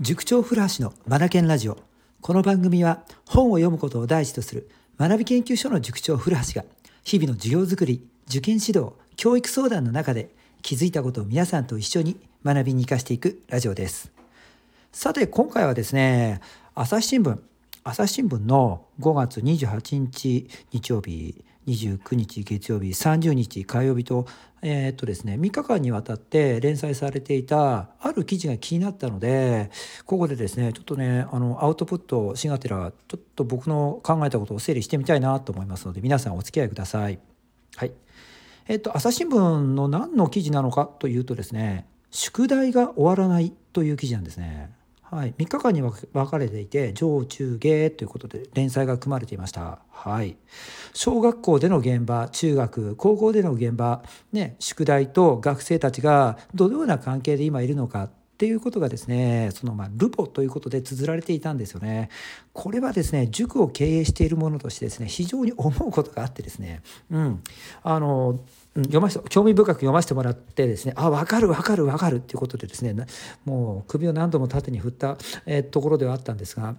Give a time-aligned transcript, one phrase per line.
[0.00, 1.76] 塾長古橋のマナケンラジオ。
[2.20, 6.64] この番組は本を読むことを第一とする学び研究所の塾長古橋が
[7.02, 10.30] 日々の授業づくり、受験指導、教育相談の中で
[10.62, 14.12] 気づいたことを皆さんと一緒に学びに生かしていくラジオです。
[14.92, 16.42] さて今回はですね、
[16.76, 17.36] 朝日新聞、
[17.82, 24.26] 朝日新聞の5月28日日曜日29日月曜日30日火曜日と,、
[24.62, 29.70] えー、っとですね、3日間にわたって連載されていたある記事が気になったので
[30.06, 37.18] ここでですねちょっとねあのアウトプットしがてらちょっと僕の考えたことを整理してみたいなと思いますので皆さんお付き合いください。
[37.76, 37.92] はい
[38.66, 44.77] えっと、朝日新聞の何の記事なのかというとですね宿題が終わらないという記事なんですね。
[45.10, 49.78] はい、3日間に分かれていて上中下ということで連載が組まれていました。
[49.90, 50.36] はい、
[50.92, 62.08] 小学校での現場中学高校での現場、ね、宿題と学生たちがどのような関係で今いるのかっていうことがですねそのまあルポということで綴られていたんですよね。
[62.52, 67.42] これはですね塾を経営しているものとしてですね非常に思うことがあってですね、うん、
[67.82, 68.38] あの
[68.76, 72.94] 読ませ興味深く読ませてもらってですねあ分かる分かる分かるっていうことでですね
[73.44, 76.76] もう首を何度も縦に振った、え、ところではあったんですが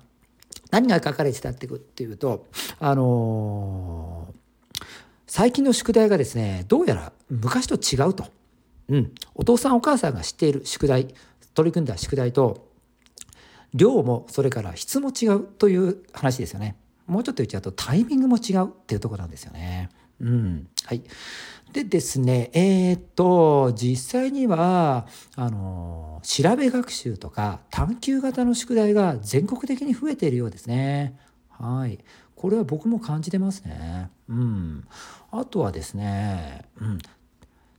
[0.72, 2.48] 何が書かれてたっていうと
[2.80, 4.86] あのー、
[5.28, 8.28] 最近の宿題がですねどうやら昔と違うと、
[8.88, 11.14] うん、お父さんお母さんが知っている宿題。
[11.60, 12.70] 取り組んだ宿題と
[13.74, 16.78] 量もそれから質も違うという話ですよね。
[17.06, 19.90] もうちょっと言っちゃうとタイミングも違うっていうところなんですよね。
[20.22, 20.68] うん。
[20.86, 21.04] はい。
[21.74, 31.20] でですね、えー、っと、実際には、あの、調べ学習とか探究型の宿題が全国的に増えているようですね。
[31.50, 32.00] はい。
[32.38, 34.10] これは僕も感じてますね。
[34.30, 34.88] うん。
[35.30, 37.00] あとはですね、うん。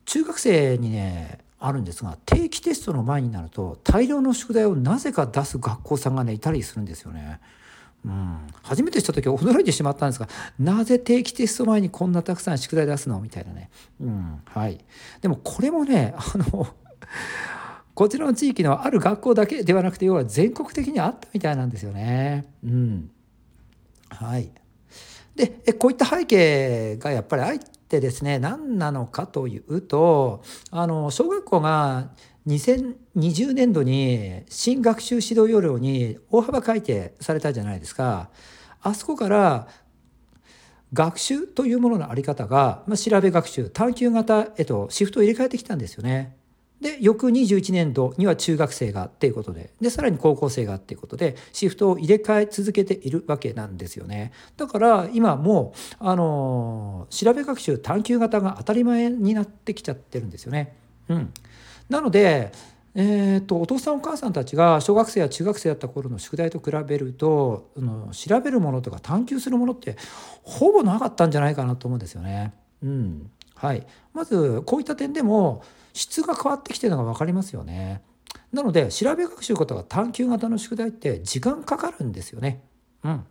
[0.05, 7.39] 中学生にね、あるんですが定期テストの前になると大量の宿題をなぜか出す学校さんがねいたりするんですよね。
[8.02, 10.27] うん、初めてした時は驚いてしまったんですが
[10.58, 13.20] なぜ定期テスト前にこんなたくさん宿題出すの？
[13.20, 13.68] みたいなね、
[14.01, 14.42] うん。
[14.46, 14.79] はい、
[15.20, 16.67] でもこれもねあの
[17.95, 22.46] こちらの地域のある学校だけではなくて要は全国的にあったみたいなんですよね。
[22.64, 23.11] うん。
[24.08, 24.51] はい、
[25.36, 27.52] でこういった背景がやっぱりあ
[27.90, 32.11] ってですね何なのかというとあの小学校が
[32.46, 38.30] 2020年度に新学習指導要領に大幅改定されたじゃないですか。
[38.80, 39.68] あそこから
[40.92, 46.36] 学習というものの在り方が、まあ、調べ学習探究型へとシフトを入れ替えてきたんですよね。
[46.80, 60.74] で翌21年度には中学生がっていうことででさらに高校生がっていうことでシフトを入れ替え続けているわけなんですよねだから今もうあの調べ学習探究型が当たり前になってきちゃってるんですよね。
[61.08, 61.33] うん、
[61.89, 62.52] なので、
[62.95, 69.97] えーと、お父さんお母さんたちが小学生や中学生だった頃の宿題と比べるとの調べるものとか探求するものって
[70.42, 72.55] ほぼなかったんじゃないかなと思うんですよね。
[72.83, 73.30] うん
[73.61, 75.63] はい、まずこういった点でも
[75.93, 78.03] 質が変わってきてるのが分かりますよね。
[78.53, 82.63] なので調べ学習とか探究型の宿題って時間かかるんですよね。
[83.05, 83.25] うん、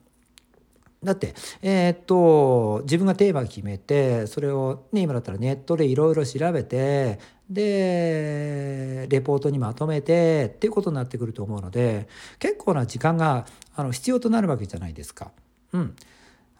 [1.03, 7.19] だって、えー、っと、自分がテーマ決めて、それを、ね、今だったらネットでいろいろ調べて、
[7.49, 12.07] で、レポートにまとめてっていうことになってくると思うので、
[12.37, 15.31] 結構な時間があの必要となるわけじゃないですか。
[15.73, 15.95] うん。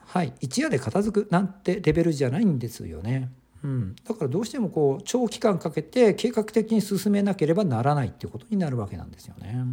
[0.05, 0.33] はい。
[0.39, 3.29] 一夜で片付くなんてレベルじゃないんですよね。
[3.63, 9.65] うん、だからどうしてもこう長期間かけて計画的に進めなければならないっていうことになるわけなんですよね。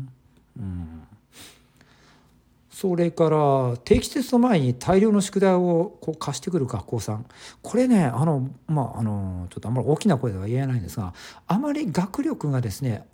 [0.58, 1.02] うん
[2.70, 7.24] それから定期テスト前に大量の宿題をこう貸してくる学校さん
[7.62, 11.14] これねあのまああのちょっとあんまり大きな声では言えないんですが
[11.46, 13.06] あまり学力がですね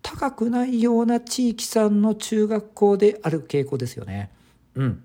[0.00, 4.30] 高くないような地域さんの中学校である傾向ですよね。
[4.74, 5.04] うん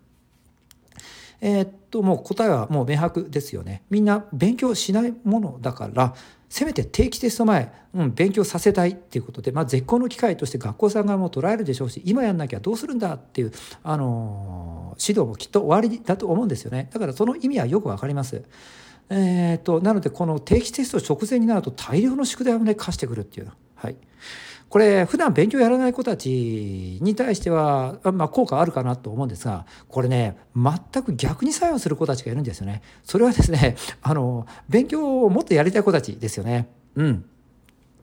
[1.47, 3.83] えー、っともう答えはもう明白ですよね。
[3.91, 6.15] みんな勉強しないものだから
[6.49, 13.51] せめて定期テスト前、うん、勉強させたいっていうことで、まあ、絶好の機会として学校さんがもう捉えるでしょうし今やんなきゃどうするんだっていう、
[13.83, 18.43] あのー、指導もきっと終わりだと思うんですよねだからその意味はよく分かります。
[19.09, 23.51] えーと、なのでこの定期テスト直前になると大量の宿題をね課してくるっていう。
[23.85, 23.95] はい
[24.67, 32.81] これ普段勉強やらない子たちに対しては、まあ、効果あるかなと思うんですがこれね全く逆に作用する子たちがいるんですよね。
[33.03, 36.67] それはですねあの勉強をもっとやりたい子たちですよね。
[36.95, 37.25] うん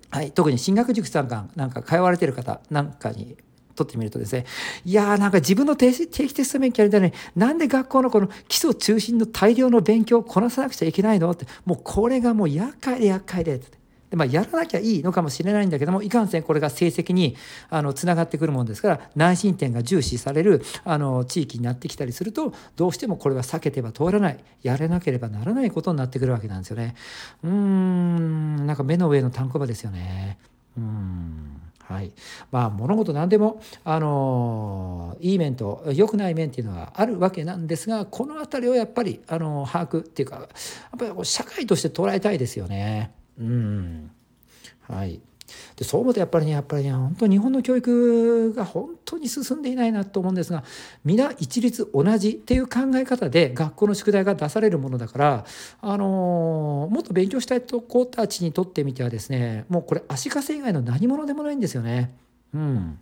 [0.08, 3.36] はい、特に進学塾さんがなんか通われてる方なんかに
[3.74, 4.46] とってみるとですね
[4.84, 13.81] いやーなんか自分の定期テスト勉強やりたいのになんで学校のこの基礎中心の大量の勉強をこなさなくちゃいけないのってもうこれがもう厄介で厄介でって。
[14.12, 17.34] で、まあ、やらなきゃいいのかもしれないんだけどもいかんせんこれが成績に
[17.70, 26.94] あのつながってくるもんですから内申点が重視されるあの地域になってきたりするとどうしてもこれは避けては通らないやれなければならないことになってくるわけなんですよね。
[27.42, 30.38] うーんなんか目の上の単行場ですよね。
[30.76, 32.12] うんはい
[32.50, 40.48] まあ、物事何でも、あのいい面と良くない面っていうのはあるわけなんですがこの辺りをやっぱり、あの把握っていうかやっ
[40.98, 43.21] ぱり社会として捉えたいですよね。
[43.38, 44.10] うん
[44.82, 45.20] はい。
[45.76, 50.64] でそう思うとやっぱりねやっぱりね本当日本の教育が本当に進んでいないなと思うんですが
[51.04, 55.44] 皆一律同じっていう考え方で学校の宿題が出されるものだから
[55.80, 62.14] あのもっと勉強したい子たちにとってみてはですねもうこれ足かせ以外の何者でもないんですよね。
[62.54, 62.98] うん。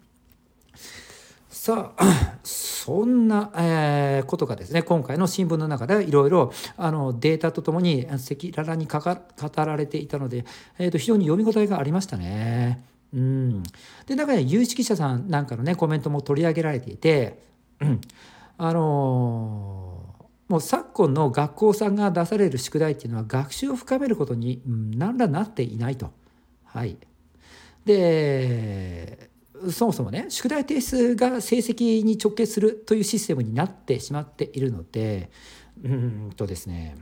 [1.61, 10.47] さあ そんな、え、ことがですね今回の新聞の中でいろいろデータとともに赤裸々にかか語られていたので、
[10.79, 12.83] えーと、非常に読み応えがありましたね。
[13.13, 13.63] うん、
[14.07, 17.43] で中には有識者さんなんかのねコメントも取り上げられていて、
[17.81, 18.01] うん、
[18.57, 26.11] あのーもう昨今の学校さんが出される宿題っていうのは学習を深めることに何らなっていないと。
[26.65, 26.97] はい、
[27.85, 29.30] で
[29.71, 35.31] そもそもね宿題提出が成績に直結するというシステムになってしまっているので
[35.85, 36.97] うんとですね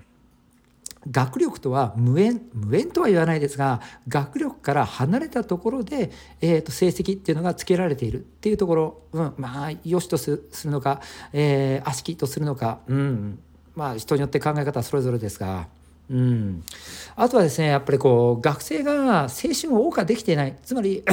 [1.11, 6.11] 学力とは無縁無縁とは言わないですが学力から離れたところで、
[6.41, 10.31] えー、と成績っていうのがつけられているっていうところ、うん、まあ良しとす
[10.65, 11.01] るのか、
[11.33, 13.39] えー、悪しきとするのか、うん、
[13.75, 15.69] まあ人によって考え方はそれぞれですが。
[16.11, 16.65] うん、
[17.17, 21.05] あとはですねやっぱりこう学生が青春を謳歌できていないつまり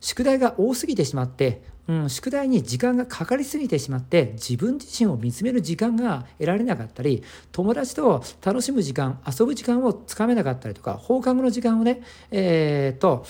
[0.00, 13.24] 宿題が多すぎてしまって、うん、宿題に時間がかかりすぎてしまって自分自身を見つめる時間が得られなかったり友達と楽しむ時間遊ぶ時間をつかめなかったりとか放課後の時間をねえー、っと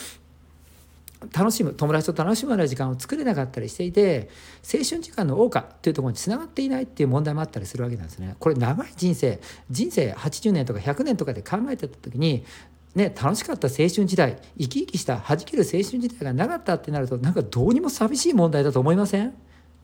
[1.32, 4.28] 楽しむ友達と楽しむような時間を作れなかったりしていて
[4.62, 8.36] 青春時間の謳歌っていうところにつながっていないっていう問題もあったりするわけなんですね。
[8.38, 9.40] これ長い人生
[9.70, 12.44] 人生80年とか100年とかで考えてた時に
[12.94, 19.34] ね、楽しかった青春時代生き生きした弾ける青春時代がなかったってなるとなんかどうにも寂しい問題だと思いません？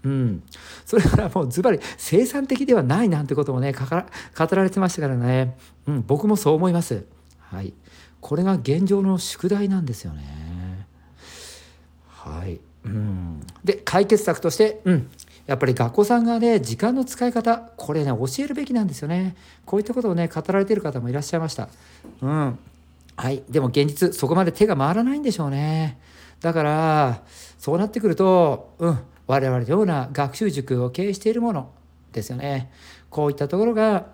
[0.04, 0.42] うん、
[0.84, 3.86] それからもうズバリ生産的ではないなんてこともね語
[4.50, 5.56] られてましたからね、
[5.86, 7.04] うん、僕もそう思います。
[7.40, 7.72] はい、
[8.20, 10.86] これが現状の宿題なんですよね。
[12.08, 15.10] はい、うん、で解決策として、うん、
[15.46, 19.36] やっぱり学校さんがね時間の使い方これね教えるべきなんですよね。
[19.64, 21.68] こういったことをね語られている方もいらっしゃいました。
[22.20, 22.58] うん
[23.16, 23.43] はい。
[23.49, 25.99] でも現実、そこまで手が回らないんでしょうね。
[26.40, 27.22] だから、
[27.58, 31.70] そうなってくると、うん、我々のような学習塾を経営しているもの
[32.12, 32.70] ですよね。
[33.11, 34.06] こういったところが、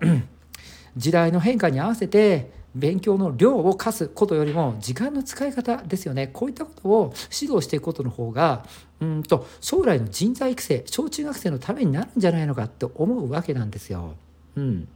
[0.95, 8.65] 時代の変化に合わせて、勉強の量を課すことよりも時間の使い方ですよねこういったことを指導していくことの方が
[9.01, 14.15] うんと将来の人材育成小中学生のためになるんじゃないのかって思うわけなんですよ。
[14.55, 14.87] うん、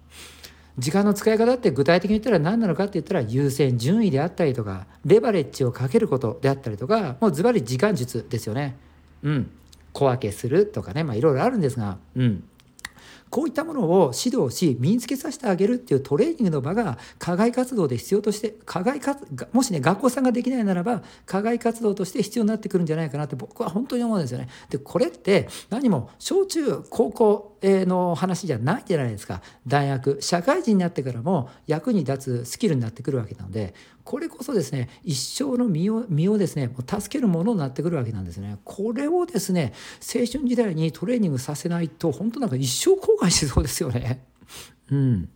[0.77, 8.75] 時間の使い方って具体的に言ったら何なのかって言ったら優先順位であったりとかレバレッジをかけることであったりとかもうズバリ時間術ですよね。
[9.23, 9.51] うん。
[9.93, 12.43] 小分けするとかねまあいろいろあるんですがうん
[13.29, 24.47] こういったものを指導し身につけさせてあげるっていうトレーニングの場が課外活動で必要として課外活もしね学校さんができないならば課外活動として必要になってくるんじゃないかなって僕は本当に思うんですよね。
[24.69, 33.73] でこれって何も小中高校の話じゃないじゃないですか大学社会人になってからも役に立つスキルになってくるわけなので
[34.03, 44.25] これこそですね一生の身を身をですね助けるものになってくるわけなんですねこれをですね青春時代にトレーニングさせないと本当なんか一生後悔しそうですよね。
[44.91, 45.29] うん。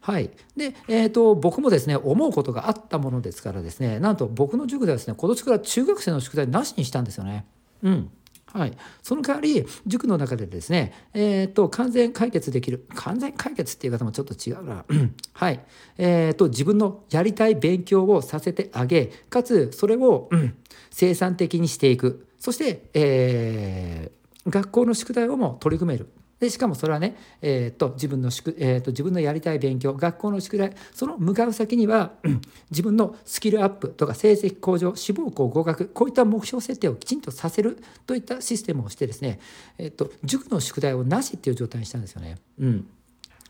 [0.00, 0.30] はい。
[0.56, 7.44] で、えっ、ー、と、僕もですね、思うことがあったものですからですね、なんと僕の塾ではですね、今年から中学生の宿題なしにしたんですよね。
[7.82, 8.10] うん。
[8.52, 14.86] はい、その代わり塾の中でですね、えーと、完全解決できる完全解決っていう方もちょっと違うな、
[15.34, 15.60] はい、
[15.98, 20.56] えーと、自分のやりたい勉強をさせてあげかつそれを、うん、
[20.90, 22.26] 生産的にしていく。
[22.38, 26.08] そして、えー、学校の宿題をも取り組める
[26.40, 32.40] でしかもそれはね、えーと、自分の宿、えーと、自分のやりたい勉強学校の宿題その向かう先には、うん、
[32.70, 39.40] 自分のスキルアップとか成績向上志望校合格こういった目標設定をきちんとさせるといったシステムをしてですね、
[39.78, 42.36] えーと、塾の宿題をなしっていう状態にしたんですよね。
[42.60, 42.86] うん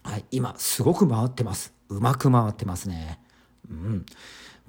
[0.02, 3.20] はい、今すごく回ってますうまく回ってますね。
[3.70, 4.06] うん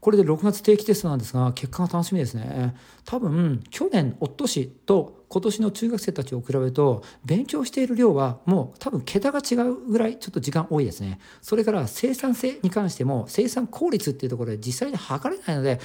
[0.01, 2.75] これで6月定期テストなんですが結果が楽しみですね。
[3.05, 11.19] 多分去年おとしと今年の中学生たちを比べると勉強している量はもう多分桁が違うぐらいちょっと時間多いですね。
[11.41, 15.79] それから生産性に関しても生産効率っていうところで実際に測れないので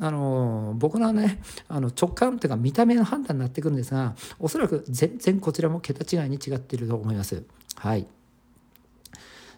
[0.00, 7.44] あの僕のねあの直感というか見た目の判断になってくるんですがおそらく全然こちらも桁違いに違っていると思います。
[7.76, 8.06] はい。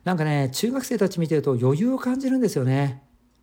[0.04, 3.02] なんかね中学生たち見てると余裕を感じるんですよね。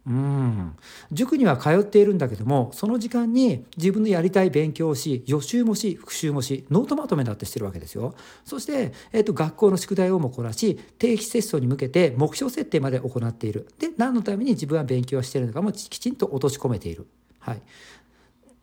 [0.09, 0.75] うん。
[1.11, 8.15] 塾には通っているんだけどもその時間に自分のやりたい勉強をし予習もし復習もしノートまとめだってしてるわけですよ。
[8.43, 13.67] そして、えーと、学校の宿題をもこなし定期テストに向けて目標設定まで行っている。
[13.77, 17.05] で何のために自分は勉強しているのかもきちんと落とし込めている、
[17.37, 17.61] はい。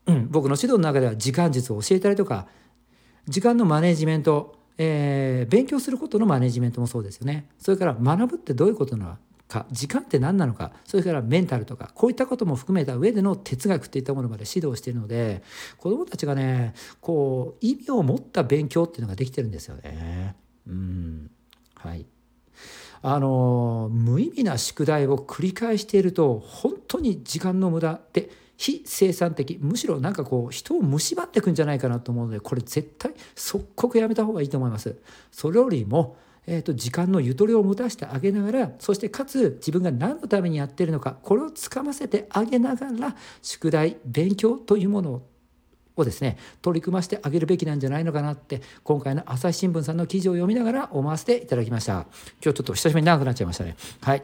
[0.09, 2.47] うん、僕の指導の中では時間術を教えたりとか
[3.29, 7.49] 時間のマネジメントえー、勉強することのマネジメントもそうですよね。
[7.59, 9.17] それから学ぶってどういうことなの
[9.49, 15.43] か時間って何なのかそれからメンタルとかこういったことも含めた上での哲学っていったものまで指導しているので
[15.79, 20.35] 子どもたちがねこう意味を持った勉強っていうのができてるんですよね。
[20.67, 21.31] うん
[21.75, 22.07] はい
[23.03, 34.97] あの無意味な宿題を繰り返していると本当に時間の無駄で非生産的むしろなんかこう人を蝕ってくんじゃないかなと思うのでこれ絶対即刻やめた方がいいと思います。
[35.31, 45.23] それよりもえーと、時間のゆとりを持たせてあげながらそしてかつ自分が何のためにやってるのかこれをつかませてあげながら宿題勉強というもの
[45.97, 54.23] をですね取り組ませてあげるべきなんじゃないのかなって今回の朝日新聞さんの記事を読みながら思わせていただきました今日ちょっと久しぶりに長くなっちゃいましたねはい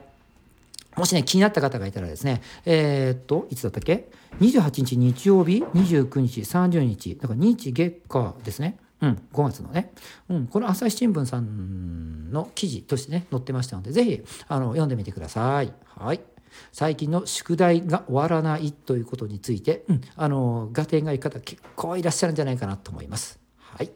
[0.96, 4.10] もしね、気になった方がいたらですね、えー、っと、いつだったっけ
[4.40, 8.76] ?28 日日曜日、29日、30日、だから日月火ですね。
[9.00, 9.90] うん、5月のね、
[10.28, 15.72] うん、この朝日新聞さんの記事としてね載ってましたのでぜひあの読んでみてください。
[15.84, 16.20] はい
[16.70, 23.40] 最近の宿題が終わらないということについて、うん、あの合点がいく方結構いらっしゃるんじゃないかなと思います。
[23.58, 23.90] はい。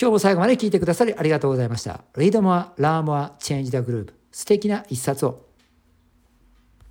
[0.00, 2.04] 今日も最後まで聞いてくださりありがとうございました。
[2.14, 4.12] Read more, learn more, change the group.
[4.30, 5.46] 素敵な一冊を。